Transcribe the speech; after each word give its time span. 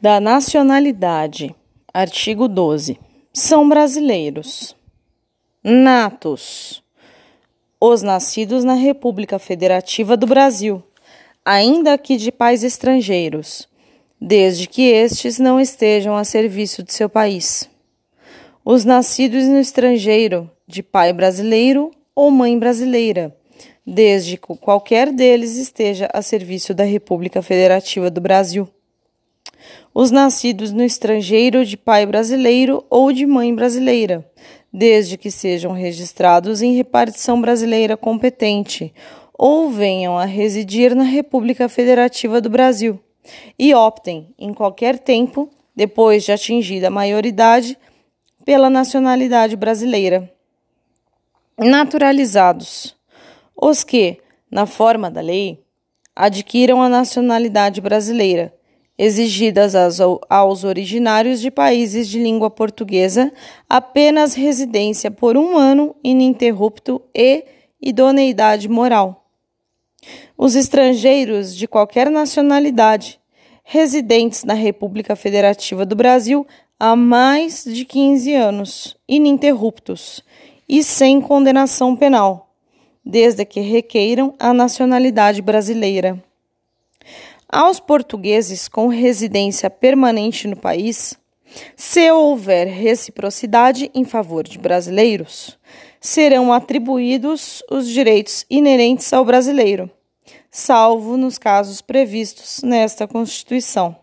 da 0.00 0.20
nacionalidade. 0.20 1.52
Artigo 1.92 2.46
12. 2.46 2.98
São 3.32 3.68
brasileiros. 3.68 4.76
Natos. 5.62 6.84
Os 7.80 8.02
nascidos 8.02 8.62
na 8.62 8.74
República 8.74 9.40
Federativa 9.40 10.16
do 10.16 10.26
Brasil, 10.26 10.82
ainda 11.44 11.98
que 11.98 12.16
de 12.16 12.30
pais 12.30 12.62
estrangeiros, 12.62 13.68
desde 14.20 14.68
que 14.68 14.82
estes 14.82 15.38
não 15.38 15.60
estejam 15.60 16.16
a 16.16 16.22
serviço 16.22 16.82
de 16.82 16.92
seu 16.92 17.08
país. 17.08 17.68
Os 18.64 18.84
nascidos 18.84 19.44
no 19.44 19.58
estrangeiro, 19.58 20.48
de 20.66 20.82
pai 20.82 21.12
brasileiro 21.12 21.90
ou 22.14 22.30
mãe 22.30 22.56
brasileira, 22.56 23.36
desde 23.84 24.36
que 24.36 24.56
qualquer 24.56 25.12
deles 25.12 25.56
esteja 25.56 26.08
a 26.12 26.22
serviço 26.22 26.72
da 26.72 26.84
República 26.84 27.42
Federativa 27.42 28.10
do 28.10 28.20
Brasil 28.20 28.68
os 29.94 30.10
nascidos 30.10 30.72
no 30.72 30.82
estrangeiro 30.82 31.64
de 31.64 31.76
pai 31.76 32.06
brasileiro 32.06 32.84
ou 32.88 33.12
de 33.12 33.26
mãe 33.26 33.54
brasileira, 33.54 34.24
desde 34.72 35.16
que 35.16 35.30
sejam 35.30 35.72
registrados 35.72 36.62
em 36.62 36.74
repartição 36.74 37.40
brasileira 37.40 37.96
competente 37.96 38.92
ou 39.32 39.70
venham 39.70 40.18
a 40.18 40.24
residir 40.24 40.94
na 40.94 41.04
República 41.04 41.68
Federativa 41.68 42.40
do 42.40 42.50
Brasil 42.50 43.00
e 43.58 43.74
optem, 43.74 44.34
em 44.38 44.52
qualquer 44.52 44.98
tempo, 44.98 45.50
depois 45.74 46.24
de 46.24 46.32
atingida 46.32 46.88
a 46.88 46.90
maioridade, 46.90 47.78
pela 48.44 48.70
nacionalidade 48.70 49.56
brasileira. 49.56 50.32
Naturalizados: 51.56 52.96
os 53.54 53.84
que, 53.84 54.18
na 54.50 54.66
forma 54.66 55.10
da 55.10 55.20
lei, 55.20 55.62
adquiram 56.16 56.82
a 56.82 56.88
nacionalidade 56.88 57.80
brasileira 57.80 58.52
exigidas 58.98 59.74
aos 60.28 60.64
originários 60.64 61.40
de 61.40 61.50
países 61.50 62.08
de 62.08 62.18
língua 62.18 62.50
portuguesa 62.50 63.32
apenas 63.68 64.34
residência 64.34 65.10
por 65.10 65.36
um 65.36 65.56
ano 65.56 65.94
ininterrupto 66.02 67.00
e 67.14 67.44
idoneidade 67.80 68.68
moral. 68.68 69.24
Os 70.36 70.56
estrangeiros 70.56 71.54
de 71.54 71.68
qualquer 71.68 72.10
nacionalidade 72.10 73.20
residentes 73.62 74.44
na 74.44 74.54
República 74.54 75.14
Federativa 75.14 75.84
do 75.84 75.94
Brasil 75.94 76.46
há 76.80 76.96
mais 76.96 77.64
de 77.64 77.84
15 77.84 78.34
anos, 78.34 78.96
ininterruptos 79.06 80.24
e 80.68 80.82
sem 80.82 81.20
condenação 81.20 81.94
penal, 81.94 82.50
desde 83.04 83.44
que 83.44 83.60
requeiram 83.60 84.34
a 84.38 84.54
nacionalidade 84.54 85.42
brasileira. 85.42 86.22
Aos 87.50 87.80
portugueses 87.80 88.68
com 88.68 88.88
residência 88.88 89.70
permanente 89.70 90.46
no 90.46 90.54
país, 90.54 91.18
se 91.74 92.10
houver 92.10 92.66
reciprocidade 92.66 93.90
em 93.94 94.04
favor 94.04 94.46
de 94.46 94.58
brasileiros, 94.58 95.58
serão 95.98 96.52
atribuídos 96.52 97.62
os 97.70 97.88
direitos 97.88 98.44
inerentes 98.50 99.10
ao 99.14 99.24
brasileiro, 99.24 99.90
salvo 100.50 101.16
nos 101.16 101.38
casos 101.38 101.80
previstos 101.80 102.60
nesta 102.62 103.08
Constituição. 103.08 103.96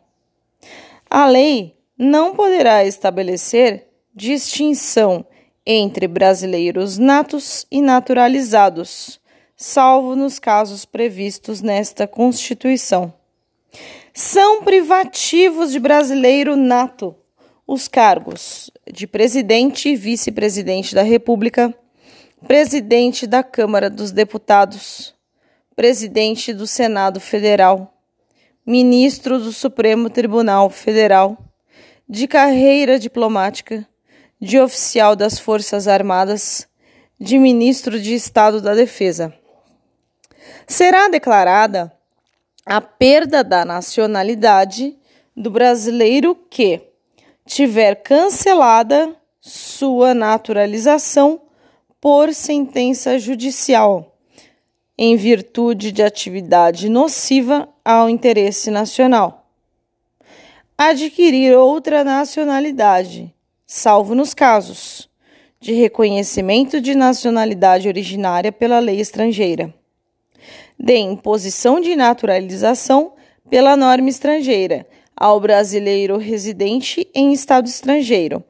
A 1.08 1.28
lei 1.28 1.78
não 1.96 2.36
poderá 2.36 2.84
estabelecer 2.84 3.88
distinção 4.12 5.24
entre 5.64 6.08
brasileiros 6.08 6.98
natos 6.98 7.68
e 7.72 7.80
naturalizados, 7.80 9.20
salvo 9.56 10.16
nos 10.16 10.40
casos 10.40 10.84
previstos 10.84 11.62
nesta 11.62 12.08
Constituição. 12.08 13.14
São 14.14 14.64
privativos 14.64 15.72
de 15.72 15.80
brasileiro 15.80 16.56
nato 16.56 17.16
os 17.68 17.88
cargos 17.88 18.70
de 18.92 19.08
presidente 19.08 19.90
e 19.90 19.95
vice-presidente 19.95 20.94
da 20.94 21.02
República, 21.02 21.73
presidente 22.47 23.25
da 23.25 23.41
Câmara 23.41 23.90
dos 23.90 24.12
Deputados, 24.12 25.16
presidente 25.75 26.53
do 26.53 26.68
Senado 26.68 27.19
Federal, 27.19 27.91
ministro 28.66 29.40
do 29.40 29.52
Supremo 29.52 30.09
Tribunal 30.09 30.69
Federal, 30.69 31.38
de 32.07 32.28
carreira 32.28 33.00
diplomática, 33.00 33.88
de 34.40 34.59
oficial 34.59 35.16
das 35.16 35.40
Forças 35.40 35.88
Armadas, 35.88 36.68
de 37.19 37.40
ministro 37.40 38.00
de 38.00 38.13
Estado 38.13 38.62
da 38.62 38.75
Defesa. 38.75 39.34
Será 40.68 41.07
declarada 41.07 41.94
a 42.66 42.81
perda 42.81 43.44
da 43.44 43.64
nacionalidade 43.64 44.98
do 45.38 45.52
brasileiro 45.52 46.36
que 46.50 46.81
tiver 47.46 48.02
cancelada 48.02 49.16
sua 49.40 50.16
naturalização 50.16 51.42
por 52.02 52.34
sentença 52.34 53.20
judicial, 53.20 54.18
em 54.98 55.16
virtude 55.16 55.92
de 55.92 56.02
atividade 56.02 56.90
nociva 56.90 57.70
ao 57.84 58.09
interesse 58.09 58.72
nacional. 58.72 59.48
Adquirir 60.75 61.56
outra 61.56 62.04
nacionalidade, 62.04 63.31
salvo 63.68 64.16
nos 64.16 64.34
casos 64.34 65.08
de 65.59 65.74
reconhecimento 65.74 66.81
de 66.81 66.96
nacionalidade 66.96 67.88
originária 67.88 68.52
pela 68.52 68.80
lei 68.80 69.00
estrangeira 69.00 69.74
de 70.80 70.97
imposição 70.97 71.80
de 71.80 71.96
naturalização 71.96 73.13
pela 73.50 73.75
norma 73.75 74.09
estrangeira 74.09 74.86
ao 75.16 75.40
brasileiro 75.40 76.18
residente 76.18 77.08
em 77.13 77.31
estado 77.31 77.68
estrangeiro, 77.68 78.44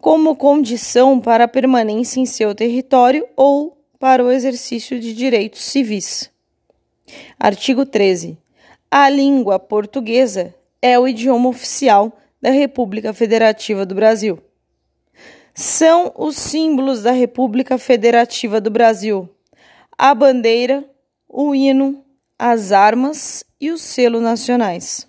como 0.00 0.36
condição 0.36 1.20
para 1.20 1.48
permanência 1.48 2.20
em 2.20 2.26
seu 2.26 2.54
território 2.54 3.26
ou 3.36 3.76
para 3.98 4.24
o 4.24 4.30
exercício 4.30 4.98
de 5.00 5.12
direitos 5.14 5.62
civis. 5.62 6.30
Artigo 7.38 7.84
13. 7.84 8.38
A 8.90 9.08
língua 9.08 9.58
portuguesa 9.58 10.54
é 10.80 10.98
o 10.98 11.08
idioma 11.08 11.48
oficial 11.48 12.12
da 12.40 12.50
República 12.50 13.12
Federativa 13.12 13.86
do 13.86 13.94
Brasil. 13.94 14.38
São 15.54 16.12
os 16.16 16.36
símbolos 16.36 17.02
da 17.02 17.12
República 17.12 17.78
Federativa 17.78 18.60
do 18.60 18.70
Brasil: 18.70 19.28
a 19.96 20.14
bandeira, 20.14 20.84
o 21.32 21.54
hino, 21.54 22.04
as 22.38 22.70
armas 22.70 23.42
e 23.58 23.70
o 23.70 23.78
selo 23.78 24.20
nacionais. 24.20 25.08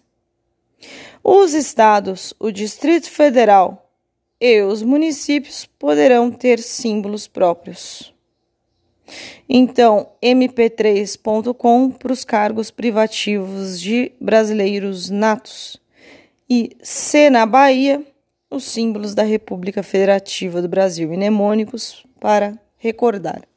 Os 1.22 1.54
estados, 1.54 2.34
o 2.40 2.50
Distrito 2.50 3.10
Federal 3.12 3.90
e 4.40 4.62
os 4.62 4.82
municípios 4.82 5.66
poderão 5.66 6.32
ter 6.32 6.60
símbolos 6.60 7.28
próprios. 7.28 8.14
Então, 9.48 10.08
mp3.com 10.22 11.92
para 11.92 12.14
os 12.14 12.24
cargos 12.24 12.72
privativos 12.72 13.80
de 13.80 14.12
brasileiros 14.20 15.10
natos 15.10 15.78
e 16.50 16.76
C 16.82 17.30
na 17.30 17.46
Bahia, 17.46 18.02
os 18.50 18.64
símbolos 18.64 19.14
da 19.14 19.24
República 19.24 19.84
Federativa 19.84 20.62
do 20.62 20.70
Brasil 20.70 21.10
mnemônicos 21.10 22.06
para 22.20 22.58
recordar. 22.78 23.53